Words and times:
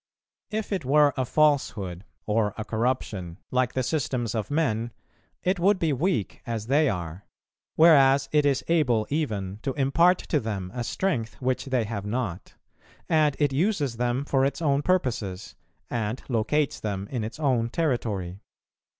If 0.49 0.71
it 0.71 0.83
were 0.83 1.13
a 1.15 1.25
falsehood, 1.25 2.05
or 2.25 2.55
a 2.57 2.65
corruption, 2.65 3.37
like 3.51 3.75
the 3.75 3.83
systems 3.83 4.33
of 4.33 4.49
men, 4.49 4.91
it 5.43 5.59
would 5.59 5.77
be 5.77 5.93
weak 5.93 6.41
as 6.47 6.65
they 6.65 6.89
are; 6.89 7.27
whereas 7.75 8.27
it 8.31 8.43
is 8.43 8.63
able 8.67 9.05
even 9.11 9.59
to 9.61 9.75
impart 9.75 10.17
to 10.17 10.39
them 10.39 10.71
a 10.73 10.83
strength 10.83 11.35
which 11.35 11.65
they 11.65 11.83
have 11.83 12.07
not, 12.07 12.55
and 13.09 13.35
it 13.37 13.53
uses 13.53 13.97
them 13.97 14.25
for 14.25 14.43
its 14.43 14.59
own 14.59 14.81
purposes, 14.81 15.53
and 15.87 16.23
locates 16.27 16.79
them 16.79 17.07
in 17.11 17.23
its 17.23 17.39
own 17.39 17.69
territory. 17.69 18.39